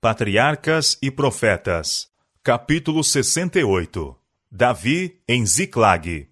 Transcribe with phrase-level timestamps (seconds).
[0.00, 2.06] Patriarcas e Profetas,
[2.40, 4.16] capítulo 68
[4.48, 6.28] Davi em Ziclag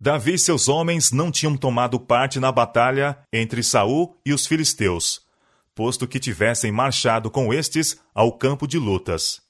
[0.00, 5.20] Davi e seus homens não tinham tomado parte na batalha entre Saul e os filisteus,
[5.74, 9.42] posto que tivessem marchado com estes ao campo de lutas.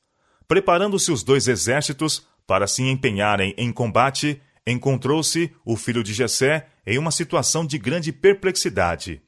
[0.46, 6.96] Preparando-se os dois exércitos para se empenharem em combate, encontrou-se o filho de Jessé em
[6.96, 9.20] uma situação de grande perplexidade.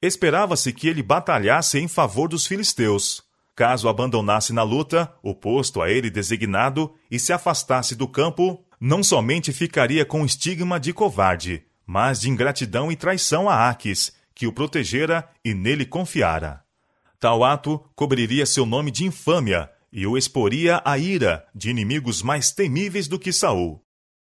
[0.00, 3.22] Esperava-se que ele batalhasse em favor dos filisteus.
[3.54, 9.02] Caso abandonasse na luta o posto a ele designado e se afastasse do campo, não
[9.02, 14.46] somente ficaria com o estigma de covarde, mas de ingratidão e traição a Aques, que
[14.46, 16.62] o protegera e nele confiara.
[17.18, 22.50] Tal ato cobriria seu nome de infâmia e o exporia à ira de inimigos mais
[22.50, 23.82] temíveis do que Saul.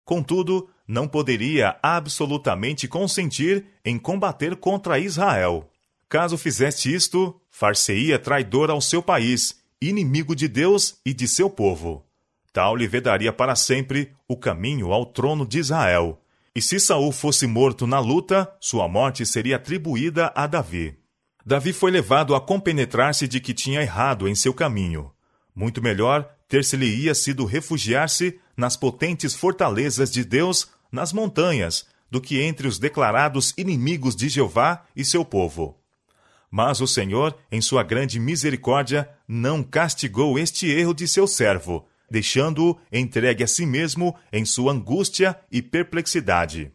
[0.04, 5.70] Contudo, não poderia absolutamente consentir em combater contra Israel.
[6.08, 12.06] Caso fizesse isto, far-se-ia traidor ao seu país, inimigo de Deus e de seu povo.
[12.54, 16.22] Tal lhe vedaria para sempre o caminho ao trono de Israel.
[16.56, 20.98] E se Saul fosse morto na luta, sua morte seria atribuída a Davi.
[21.46, 25.12] Davi foi levado a compenetrar-se de que tinha errado em seu caminho.
[25.54, 32.68] Muito melhor ter-se-lhe-ia sido refugiar-se nas potentes fortalezas de Deus nas montanhas, do que entre
[32.68, 35.78] os declarados inimigos de Jeová e seu povo.
[36.50, 42.80] Mas o Senhor, em sua grande misericórdia, não castigou este erro de seu servo, deixando-o
[42.92, 46.72] entregue a si mesmo em sua angústia e perplexidade.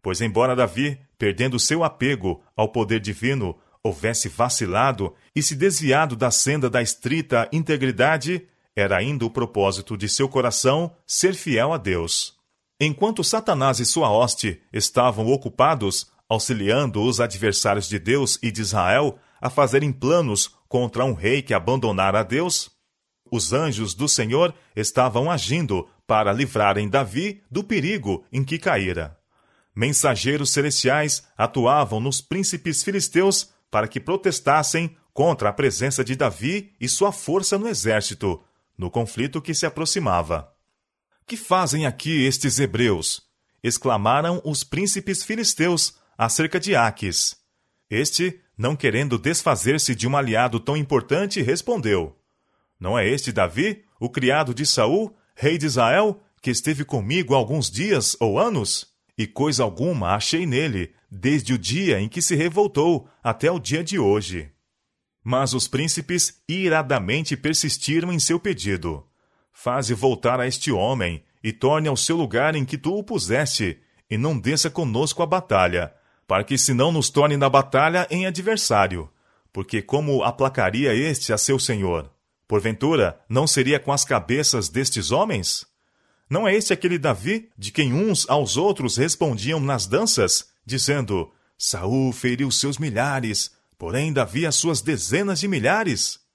[0.00, 6.30] Pois, embora Davi, perdendo seu apego ao poder divino, houvesse vacilado e se desviado da
[6.30, 12.35] senda da estrita integridade, era ainda o propósito de seu coração ser fiel a Deus.
[12.78, 19.18] Enquanto Satanás e sua hoste estavam ocupados auxiliando os adversários de Deus e de Israel
[19.40, 22.70] a fazerem planos contra um rei que abandonara a Deus,
[23.30, 29.18] os anjos do Senhor estavam agindo para livrarem Davi do perigo em que caíra.
[29.74, 36.88] Mensageiros celestiais atuavam nos príncipes filisteus para que protestassem contra a presença de Davi e
[36.88, 38.42] sua força no exército,
[38.76, 40.55] no conflito que se aproximava.
[41.26, 43.26] Que fazem aqui estes hebreus?
[43.60, 47.36] exclamaram os príncipes filisteus acerca de Aques.
[47.90, 52.16] Este, não querendo desfazer-se de um aliado tão importante, respondeu:
[52.78, 57.68] Não é este Davi, o criado de Saul, rei de Israel, que esteve comigo alguns
[57.68, 58.86] dias ou anos?
[59.18, 63.82] E coisa alguma achei nele, desde o dia em que se revoltou até o dia
[63.82, 64.52] de hoje.
[65.24, 69.04] Mas os príncipes iradamente persistiram em seu pedido.
[69.58, 73.80] Faze voltar a este homem, e torne ao seu lugar em que tu o puseste,
[74.08, 75.94] e não desça conosco a batalha,
[76.28, 79.10] para que se não nos torne na batalha em adversário.
[79.50, 82.12] Porque como aplacaria este a seu senhor?
[82.46, 85.64] Porventura, não seria com as cabeças destes homens?
[86.28, 92.12] Não é este aquele Davi, de quem uns aos outros respondiam nas danças, dizendo: Saul
[92.12, 96.25] feriu seus milhares, porém Davi as suas dezenas de milhares?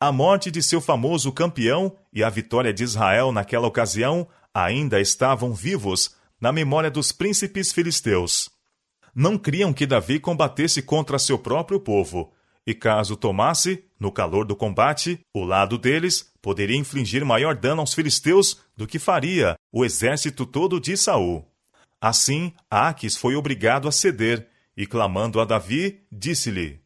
[0.00, 5.52] A morte de seu famoso campeão e a vitória de Israel naquela ocasião ainda estavam
[5.52, 8.48] vivos na memória dos príncipes filisteus.
[9.12, 12.32] Não criam que Davi combatesse contra seu próprio povo,
[12.64, 17.92] e caso tomasse, no calor do combate, o lado deles, poderia infligir maior dano aos
[17.92, 21.44] filisteus do que faria o exército todo de Saul.
[22.00, 26.80] Assim, Aques foi obrigado a ceder, e clamando a Davi, disse-lhe: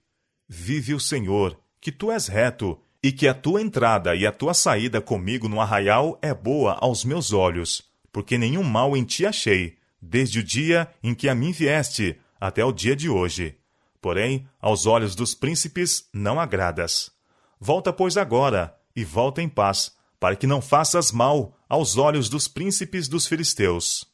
[0.48, 4.54] Vive o Senhor, que tu és reto, e que a tua entrada e a tua
[4.54, 7.82] saída comigo no arraial é boa aos meus olhos,
[8.12, 12.64] porque nenhum mal em ti achei, desde o dia em que a mim vieste, até
[12.64, 13.56] o dia de hoje.
[14.00, 17.10] Porém, aos olhos dos príncipes não agradas.
[17.58, 22.46] Volta, pois, agora, e volta em paz, para que não faças mal aos olhos dos
[22.46, 24.04] príncipes dos filisteus.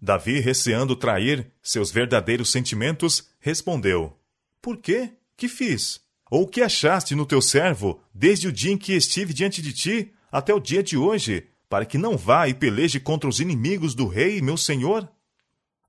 [0.00, 4.18] Davi, receando trair seus verdadeiros sentimentos, respondeu:
[4.60, 5.12] Por quê?
[5.36, 6.03] Que fiz?
[6.34, 9.72] Ou o que achaste no teu servo, desde o dia em que estive diante de
[9.72, 13.94] ti, até o dia de hoje, para que não vá e peleje contra os inimigos
[13.94, 15.08] do rei, meu senhor?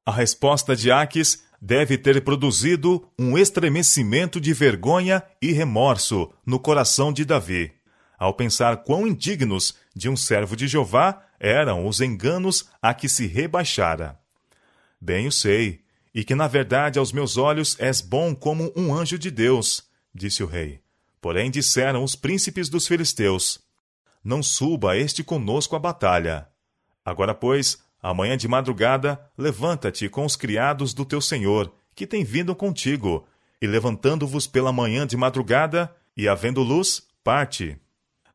[0.05, 7.11] A resposta de Aques deve ter produzido um estremecimento de vergonha e remorso no coração
[7.11, 7.71] de Davi,
[8.15, 13.25] ao pensar quão indignos de um servo de Jeová eram os enganos a que se
[13.25, 14.15] rebaixara.
[15.01, 15.79] Bem o sei,
[16.13, 19.83] e que na verdade aos meus olhos és bom como um anjo de Deus,
[20.15, 20.79] disse o rei.
[21.19, 23.59] Porém disseram os príncipes dos filisteus:
[24.23, 26.47] Não suba este conosco à batalha.
[27.03, 32.55] Agora, pois, amanhã de madrugada, levanta-te com os criados do teu senhor, que têm vindo
[32.55, 33.27] contigo,
[33.61, 37.77] e levantando-vos pela manhã de madrugada, e havendo luz, parte.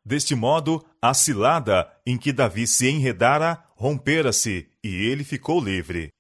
[0.05, 6.13] Deste modo, a cilada em que Davi se enredara rompera-se e ele ficou livre.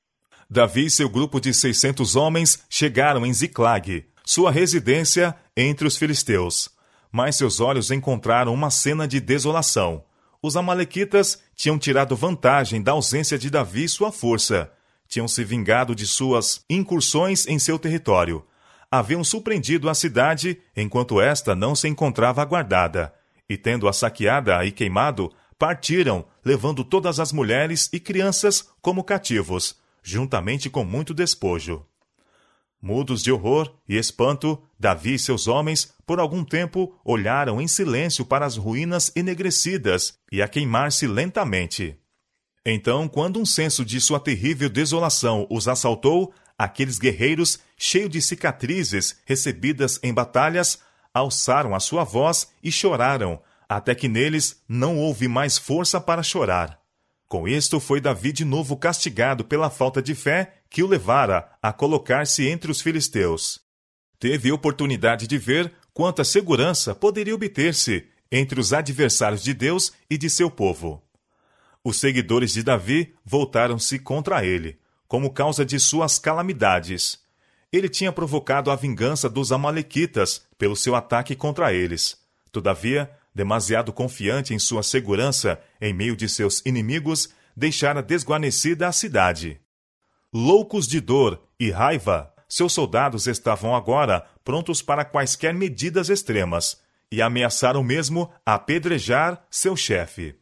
[0.48, 6.70] Davi e seu grupo de seiscentos homens chegaram em Ziclag, sua residência entre os filisteus.
[7.10, 10.04] Mas seus olhos encontraram uma cena de desolação.
[10.40, 14.70] Os amalequitas tinham tirado vantagem da ausência de Davi e sua força.
[15.08, 18.46] Tinham se vingado de suas incursões em seu território.
[18.88, 23.12] Haviam surpreendido a cidade enquanto esta não se encontrava guardada.
[23.48, 29.74] E tendo-a saqueada e queimado, partiram, levando todas as mulheres e crianças como cativos,
[30.04, 31.84] juntamente com muito despojo.
[32.82, 38.24] Mudos de horror e espanto, Davi e seus homens, por algum tempo, olharam em silêncio
[38.24, 41.98] para as ruínas enegrecidas e a queimar-se lentamente.
[42.64, 49.18] Então, quando um senso de sua terrível desolação os assaltou, aqueles guerreiros, cheios de cicatrizes
[49.26, 50.78] recebidas em batalhas,
[51.12, 56.79] alçaram a sua voz e choraram, até que neles não houve mais força para chorar.
[57.30, 61.72] Com isto foi Davi de novo castigado pela falta de fé que o levara a
[61.72, 63.60] colocar-se entre os filisteus.
[64.18, 70.28] Teve oportunidade de ver quanta segurança poderia obter-se entre os adversários de Deus e de
[70.28, 71.04] seu povo.
[71.84, 77.20] Os seguidores de Davi voltaram-se contra ele, como causa de suas calamidades.
[77.72, 82.18] Ele tinha provocado a vingança dos Amalequitas pelo seu ataque contra eles.
[82.50, 89.60] Todavia, demasiado confiante em sua segurança em meio de seus inimigos, deixara desguarnecida a cidade.
[90.32, 96.80] Loucos de dor e raiva, seus soldados estavam agora prontos para quaisquer medidas extremas
[97.10, 100.36] e ameaçaram mesmo apedrejar seu chefe.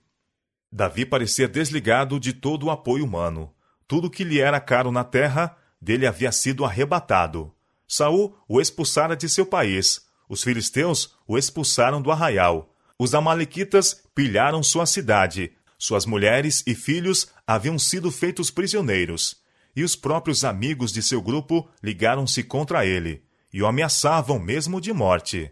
[0.71, 3.53] Davi parecia desligado de todo o apoio humano.
[3.87, 7.55] Tudo que lhe era caro na terra, dele havia sido arrebatado.
[7.87, 10.07] Saul o expulsara de seu país.
[10.29, 12.75] Os filisteus o expulsaram do arraial.
[12.99, 19.37] Os Amalequitas pilharam sua cidade, suas mulheres e filhos haviam sido feitos prisioneiros,
[19.77, 23.23] e os próprios amigos de seu grupo ligaram-se contra ele
[23.53, 25.51] e o ameaçavam mesmo de morte.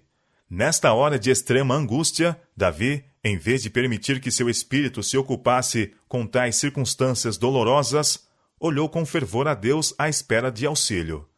[0.48, 5.94] Nesta hora de extrema angústia, Davi, em vez de permitir que seu espírito se ocupasse
[6.08, 8.26] com tais circunstâncias dolorosas,
[8.58, 11.28] olhou com fervor a Deus à espera de auxílio.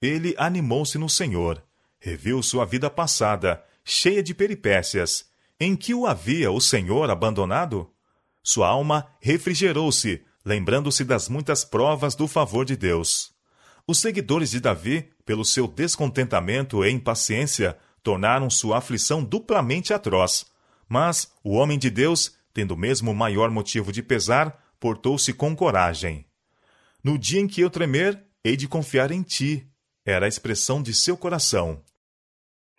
[0.00, 1.62] Ele animou-se no Senhor,
[2.00, 5.31] reviu sua vida passada, cheia de peripécias,
[5.62, 7.88] em que o havia o Senhor abandonado?
[8.42, 13.32] Sua alma refrigerou-se, lembrando-se das muitas provas do favor de Deus.
[13.86, 20.46] Os seguidores de Davi, pelo seu descontentamento e impaciência, tornaram sua aflição duplamente atroz.
[20.88, 26.26] Mas o homem de Deus, tendo mesmo maior motivo de pesar, portou-se com coragem.
[27.04, 29.64] No dia em que eu tremer, hei de confiar em ti,
[30.04, 31.80] era a expressão de seu coração.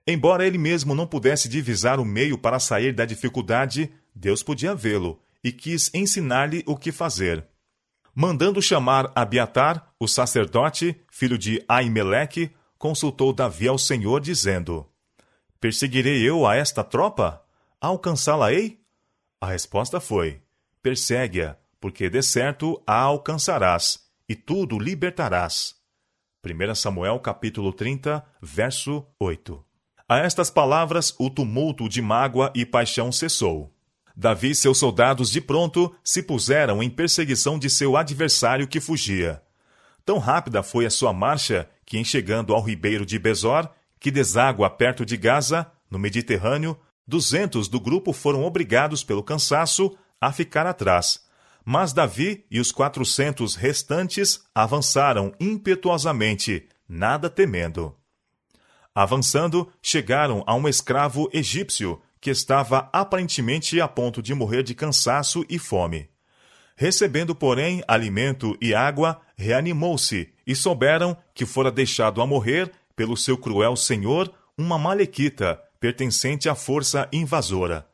[0.05, 5.21] Embora ele mesmo não pudesse divisar o meio para sair da dificuldade, Deus podia vê-lo
[5.43, 7.45] e quis ensinar-lhe o que fazer.
[8.13, 14.87] Mandando chamar Abiatar, o sacerdote, filho de Aimeleque, consultou Davi ao Senhor, dizendo:
[15.59, 17.41] Perseguirei eu a esta tropa?
[17.79, 18.81] Alcançá-la-ei?
[19.41, 20.41] A resposta foi:
[20.81, 25.75] Persegue-a, porque de certo a alcançarás, e tudo libertarás.
[26.45, 29.72] 1 Samuel capítulo 30, verso 8.
[30.07, 33.73] A estas palavras, o tumulto de mágoa e paixão cessou.
[34.15, 39.41] Davi e seus soldados de pronto se puseram em perseguição de seu adversário que fugia.
[40.05, 43.67] Tão rápida foi a sua marcha que, em chegando ao ribeiro de Besor,
[43.99, 50.31] que deságua perto de Gaza, no Mediterrâneo, duzentos do grupo foram obrigados pelo cansaço a
[50.31, 51.21] ficar atrás.
[51.65, 57.95] Mas Davi e os quatrocentos restantes avançaram impetuosamente, nada temendo.
[58.95, 65.43] Avançando, chegaram a um escravo egípcio que estava aparentemente a ponto de morrer de cansaço
[65.49, 66.09] e fome.
[66.75, 73.37] Recebendo, porém, alimento e água, reanimou-se e souberam que fora deixado a morrer pelo seu
[73.37, 77.87] cruel senhor uma malequita pertencente à força invasora.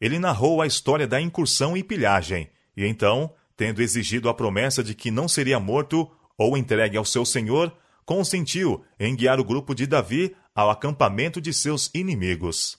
[0.00, 4.94] Ele narrou a história da incursão e pilhagem, e então, tendo exigido a promessa de
[4.94, 7.72] que não seria morto ou entregue ao seu senhor,
[8.04, 12.78] consentiu em guiar o grupo de Davi ao acampamento de seus inimigos.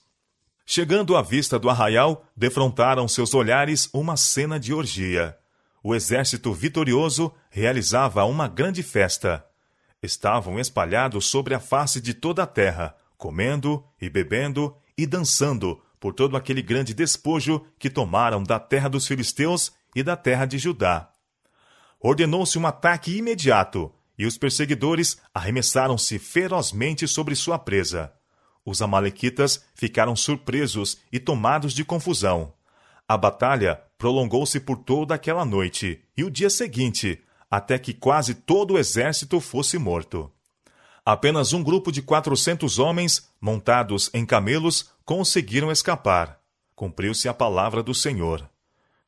[0.64, 5.36] Chegando à vista do arraial, defrontaram seus olhares uma cena de orgia.
[5.82, 9.46] O exército vitorioso realizava uma grande festa.
[10.02, 16.12] Estavam espalhados sobre a face de toda a terra, comendo e bebendo e dançando por
[16.12, 21.10] todo aquele grande despojo que tomaram da terra dos filisteus e da terra de Judá.
[22.00, 28.12] Ordenou-se um ataque imediato, e os perseguidores arremessaram-se ferozmente sobre sua presa.
[28.64, 32.52] os Amalequitas ficaram surpresos e tomados de confusão.
[33.08, 38.74] A batalha prolongou-se por toda aquela noite e o dia seguinte, até que quase todo
[38.74, 40.30] o exército fosse morto.
[41.04, 46.40] Apenas um grupo de quatrocentos homens, montados em camelos, conseguiram escapar.
[46.74, 48.50] Cumpriu-se a palavra do Senhor.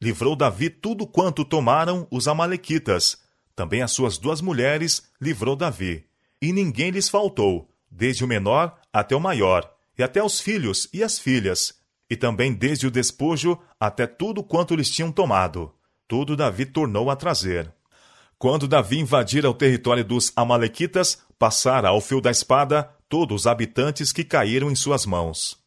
[0.00, 3.27] Livrou Davi tudo quanto tomaram os Amalequitas.
[3.58, 6.04] Também as suas duas mulheres livrou Davi.
[6.40, 11.02] E ninguém lhes faltou, desde o menor até o maior, e até os filhos e
[11.02, 11.74] as filhas,
[12.08, 15.74] e também desde o despojo até tudo quanto lhes tinham tomado.
[16.06, 17.74] Tudo Davi tornou a trazer.
[18.38, 24.12] Quando Davi invadira o território dos Amalequitas, passara ao fio da espada todos os habitantes
[24.12, 25.58] que caíram em suas mãos.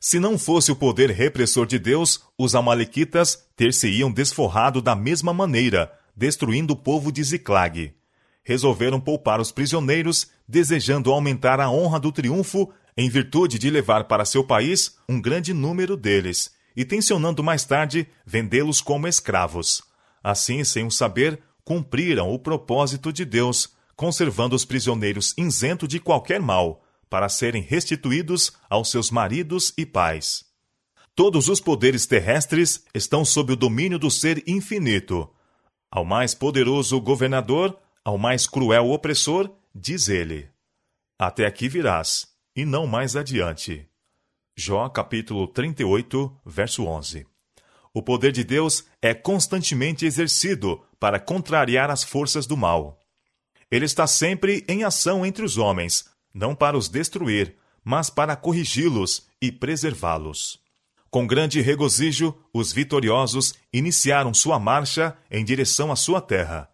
[0.00, 5.92] Se não fosse o poder repressor de Deus, os Amalequitas ter-se-iam desforrado da mesma maneira,
[6.16, 7.94] destruindo o povo de Ziclag.
[8.42, 14.24] Resolveram poupar os prisioneiros, desejando aumentar a honra do triunfo, em virtude de levar para
[14.24, 19.82] seu país um grande número deles, e tensionando mais tarde vendê-los como escravos.
[20.22, 26.40] Assim, sem o saber, cumpriram o propósito de Deus, conservando os prisioneiros isentos de qualquer
[26.40, 30.44] mal, para serem restituídos aos seus maridos e pais.
[31.14, 35.30] Todos os poderes terrestres estão sob o domínio do Ser Infinito.
[35.96, 37.74] Ao mais poderoso governador,
[38.04, 40.46] ao mais cruel opressor, diz ele:
[41.18, 43.88] Até aqui virás, e não mais adiante.
[44.54, 47.26] Jó capítulo 38, verso 11.
[47.94, 53.00] O poder de Deus é constantemente exercido para contrariar as forças do mal.
[53.70, 59.26] Ele está sempre em ação entre os homens, não para os destruir, mas para corrigi-los
[59.40, 60.60] e preservá-los.
[61.10, 66.68] Com grande regozijo, os vitoriosos iniciaram sua marcha em direção à sua terra.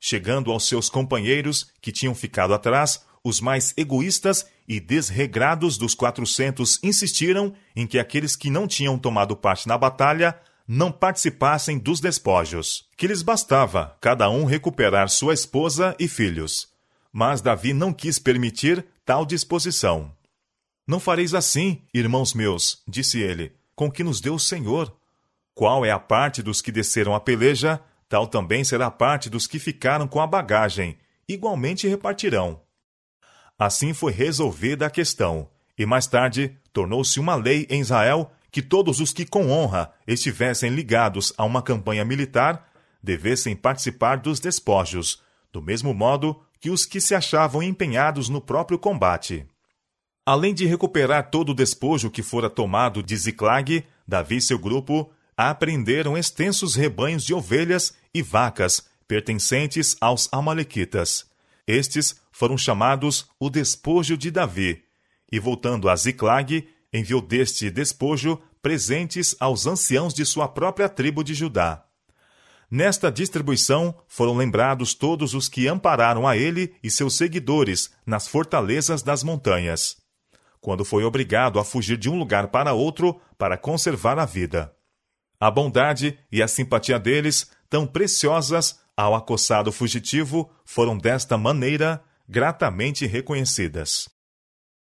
[0.00, 6.78] Chegando aos seus companheiros, que tinham ficado atrás, os mais egoístas e desregrados dos quatrocentos
[6.82, 12.86] insistiram em que aqueles que não tinham tomado parte na batalha não participassem dos despojos,
[12.96, 16.68] que lhes bastava cada um recuperar sua esposa e filhos.
[17.10, 20.12] Mas Davi não quis permitir tal disposição.
[20.86, 24.92] Não fareis assim, irmãos meus, disse ele, com que nos deu o Senhor.
[25.54, 29.46] Qual é a parte dos que desceram a peleja, tal também será a parte dos
[29.46, 32.60] que ficaram com a bagagem, igualmente repartirão.
[33.56, 38.98] Assim foi resolvida a questão, e mais tarde tornou-se uma lei em Israel que todos
[38.98, 42.68] os que com honra estivessem ligados a uma campanha militar
[43.00, 48.76] devessem participar dos despojos, do mesmo modo que os que se achavam empenhados no próprio
[48.76, 49.46] combate.
[50.30, 55.10] Além de recuperar todo o despojo que fora tomado de Ziclag, Davi e seu grupo
[55.34, 61.24] apreenderam extensos rebanhos de ovelhas e vacas pertencentes aos Amalequitas.
[61.66, 64.82] Estes foram chamados o despojo de Davi,
[65.32, 71.32] e voltando a Ziclag, enviou deste despojo presentes aos anciãos de sua própria tribo de
[71.32, 71.86] Judá.
[72.70, 79.02] Nesta distribuição foram lembrados todos os que ampararam a ele e seus seguidores nas fortalezas
[79.02, 79.96] das montanhas,
[80.60, 84.72] quando foi obrigado a fugir de um lugar para outro para conservar a vida.
[85.40, 93.06] A bondade e a simpatia deles, tão preciosas ao acossado fugitivo, foram desta maneira gratamente
[93.06, 94.08] reconhecidas.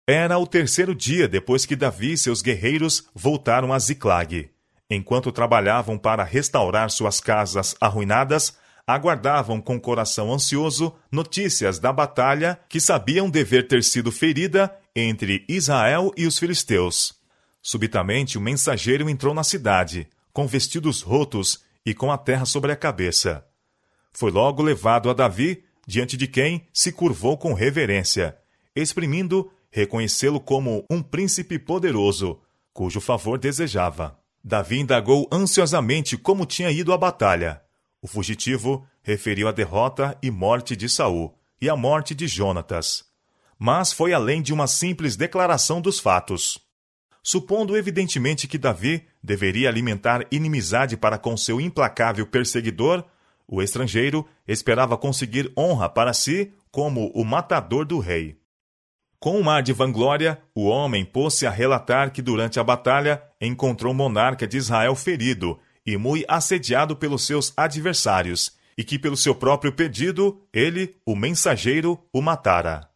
[0.06, 4.50] Era o terceiro dia depois que Davi e seus guerreiros voltaram a Ziclag.
[4.90, 12.80] Enquanto trabalhavam para restaurar suas casas arruinadas, aguardavam com coração ansioso notícias da batalha que
[12.80, 17.14] sabiam dever ter sido ferida entre Israel e os filisteus.
[17.62, 22.72] Subitamente, o um mensageiro entrou na cidade, com vestidos rotos e com a terra sobre
[22.72, 23.44] a cabeça.
[24.12, 28.36] Foi logo levado a Davi, diante de quem se curvou com reverência,
[28.74, 32.40] exprimindo reconhecê-lo como um príncipe poderoso,
[32.72, 34.18] cujo favor desejava.
[34.42, 37.62] Davi indagou ansiosamente como tinha ido a batalha.
[38.00, 43.09] O fugitivo referiu a derrota e morte de Saul e a morte de Jonatas.
[43.62, 46.58] Mas foi além de uma simples declaração dos fatos.
[47.22, 53.04] Supondo evidentemente que Davi deveria alimentar inimizade para com seu implacável perseguidor,
[53.46, 58.40] o estrangeiro esperava conseguir honra para si como o matador do rei.
[59.18, 63.92] Com um mar de vanglória, o homem pôs-se a relatar que durante a batalha encontrou
[63.92, 69.34] o monarca de Israel ferido e muito assediado pelos seus adversários, e que pelo seu
[69.34, 72.89] próprio pedido, ele, o mensageiro, o matara.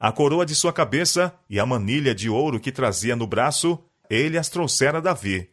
[0.00, 4.38] A coroa de sua cabeça e a manilha de ouro que trazia no braço, ele
[4.38, 5.50] as trouxera a Davi.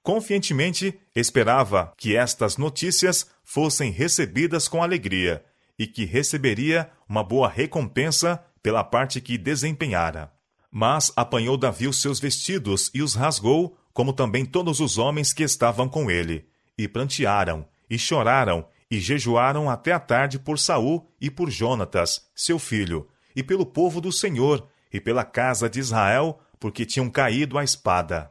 [0.00, 5.44] Confiantemente esperava que estas notícias fossem recebidas com alegria
[5.76, 10.32] e que receberia uma boa recompensa pela parte que desempenhara.
[10.70, 15.42] Mas apanhou Davi os seus vestidos e os rasgou, como também todos os homens que
[15.42, 16.46] estavam com ele,
[16.78, 22.58] e prantearam, e choraram, e jejuaram até a tarde por Saul e por Jonatas, seu
[22.58, 23.08] filho,
[23.40, 28.30] e pelo povo do Senhor, e pela casa de Israel, porque tinham caído à espada.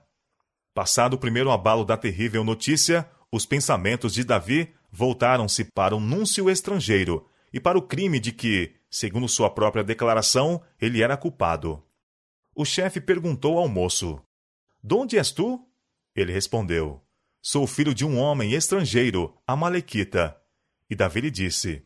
[0.71, 6.47] Passado o primeiro abalo da terrível notícia, os pensamentos de Davi voltaram-se para um núncio
[6.47, 11.83] estrangeiro e para o crime de que, segundo sua própria declaração, ele era culpado.
[12.53, 14.21] O chefe perguntou ao moço:
[14.83, 15.59] De onde és tu?
[16.15, 17.01] Ele respondeu:
[17.41, 20.37] Sou filho de um homem estrangeiro, Amalequita.
[20.87, 21.83] E Davi lhe disse: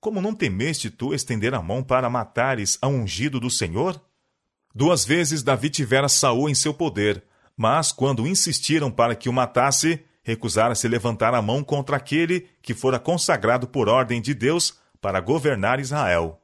[0.00, 4.00] Como não temeste tu estender a mão para matares a ungido do Senhor?
[4.74, 7.22] Duas vezes Davi tivera Saul em seu poder,
[7.54, 12.98] mas quando insistiram para que o matasse, recusara-se levantar a mão contra aquele que fora
[12.98, 16.40] consagrado por ordem de Deus para governar Israel.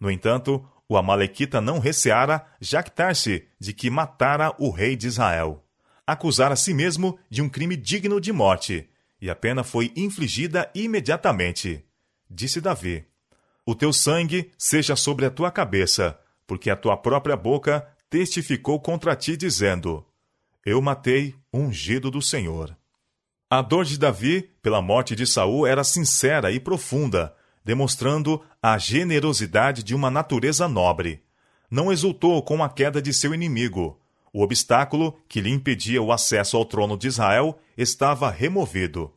[0.00, 5.64] No entanto, o Amalequita não receara jactar-se de que matara o rei de Israel.
[6.04, 10.68] Acusara a si mesmo de um crime digno de morte, e a pena foi infligida
[10.74, 11.85] imediatamente.
[12.30, 13.04] Disse Davi:
[13.64, 19.16] O teu sangue seja sobre a tua cabeça, porque a tua própria boca testificou contra
[19.16, 20.04] ti, dizendo:
[20.64, 22.76] Eu matei o ungido do Senhor.
[23.48, 29.82] A dor de Davi pela morte de Saul era sincera e profunda, demonstrando a generosidade
[29.82, 31.22] de uma natureza nobre.
[31.70, 34.00] Não exultou com a queda de seu inimigo.
[34.32, 39.12] O obstáculo que lhe impedia o acesso ao trono de Israel estava removido.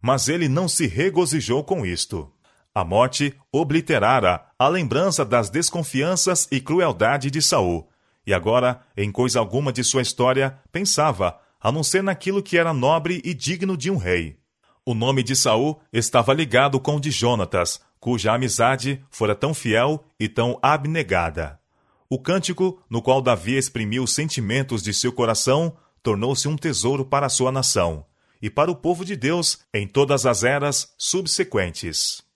[0.00, 2.31] Mas ele não se regozijou com isto.
[2.74, 7.86] A morte obliterara a lembrança das desconfianças e crueldade de Saul,
[8.26, 12.72] e agora, em coisa alguma de sua história, pensava a não ser naquilo que era
[12.72, 14.38] nobre e digno de um rei.
[14.86, 20.02] O nome de Saul estava ligado com o de Jonatas, cuja amizade fora tão fiel
[20.18, 21.60] e tão abnegada.
[22.08, 27.28] O cântico, no qual Davi exprimiu os sentimentos de seu coração, tornou-se um tesouro para
[27.28, 28.06] sua nação
[28.40, 32.31] e para o povo de Deus em todas as eras subsequentes.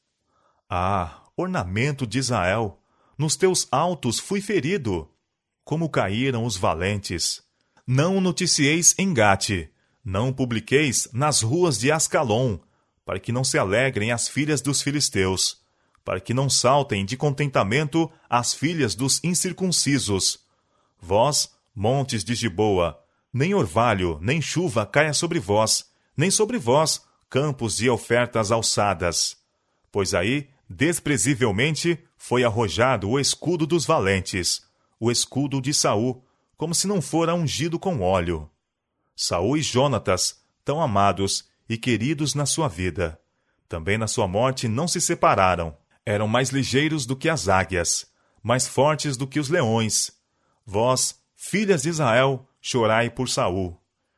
[0.68, 2.80] Ah, ornamento de Israel,
[3.16, 5.08] nos teus altos fui ferido.
[5.64, 7.42] Como caíram os valentes!
[7.86, 9.68] Não noticieis em Gate,
[10.04, 12.58] não publiqueis nas ruas de Ascalon,
[13.04, 15.60] para que não se alegrem as filhas dos filisteus,
[16.04, 20.40] para que não saltem de contentamento as filhas dos incircuncisos.
[21.00, 23.00] Vós, montes de Giboa,
[23.32, 29.36] nem orvalho, nem chuva caia sobre vós, nem sobre vós, campos de ofertas alçadas.
[29.92, 34.62] Pois aí, desprezivelmente, foi arrojado o escudo dos valentes,
[34.98, 36.24] o escudo de Saul,
[36.56, 38.50] como se não fora ungido com óleo.
[39.14, 43.20] Saul e Jonatas, tão amados e queridos na sua vida,
[43.68, 45.76] também na sua morte não se separaram.
[46.04, 48.06] Eram mais ligeiros do que as águias,
[48.42, 50.12] mais fortes do que os leões.
[50.64, 53.76] Vós, filhas de Israel, chorai por Saul,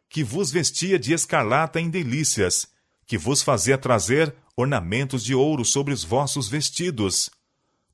[0.09, 2.69] que vos vestia de escarlata em delícias,
[3.07, 7.31] que vos fazia trazer ornamentos de ouro sobre os vossos vestidos.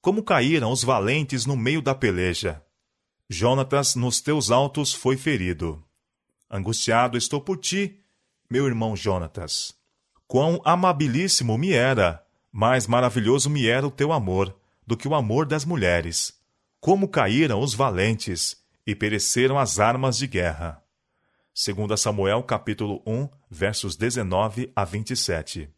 [0.01, 2.65] Como caíram os valentes no meio da peleja.
[3.29, 5.85] Jonatas nos teus altos foi ferido.
[6.51, 8.01] Angustiado estou por ti,
[8.49, 9.75] meu irmão Jonatas.
[10.27, 15.45] Quão amabilíssimo me era, mais maravilhoso me era o teu amor do que o amor
[15.45, 16.33] das mulheres.
[16.81, 20.83] Como caíram os valentes e pereceram as armas de guerra.
[21.55, 25.69] 2 Samuel capítulo 1, versos 19 a 27.